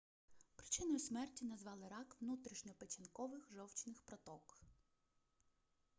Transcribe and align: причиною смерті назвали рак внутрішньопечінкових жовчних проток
причиною 0.55 0.99
смерті 0.99 1.45
назвали 1.45 1.87
рак 1.87 2.17
внутрішньопечінкових 2.21 3.49
жовчних 3.55 4.01
проток 4.01 4.59